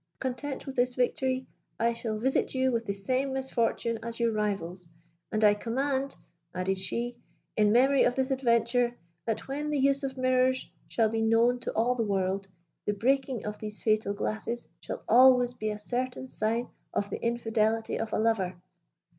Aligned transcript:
Content 0.19 0.65
with 0.65 0.75
this 0.75 0.95
victory, 0.95 1.45
I 1.79 1.93
shall 1.93 2.17
visit 2.17 2.55
you 2.55 2.71
with 2.71 2.85
the 2.87 2.93
same 2.95 3.33
misfortune 3.33 3.99
as 4.01 4.19
your 4.19 4.31
rivals; 4.31 4.87
and 5.31 5.43
I 5.43 5.53
command,' 5.53 6.15
added 6.55 6.79
she, 6.79 7.17
'in 7.55 7.71
memory 7.71 8.01
of 8.05 8.15
this 8.15 8.31
adventure, 8.31 8.97
that 9.25 9.47
when 9.47 9.69
the 9.69 9.77
use 9.77 10.01
of 10.01 10.17
mirrors 10.17 10.67
shall 10.87 11.09
be 11.09 11.21
known 11.21 11.59
to 11.59 11.71
all 11.73 11.93
the 11.93 12.01
world, 12.03 12.47
the 12.83 12.93
breaking 12.93 13.45
of 13.45 13.59
these 13.59 13.83
fatal 13.83 14.15
glasses 14.15 14.67
shall 14.79 15.03
always 15.07 15.53
be 15.53 15.69
a 15.69 15.77
certain 15.77 16.29
sign 16.29 16.69
of 16.95 17.11
the 17.11 17.23
infidelity 17.23 17.99
of 17.99 18.11
a 18.11 18.17
lover.' 18.17 18.59